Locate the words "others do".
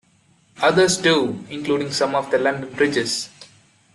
0.63-1.45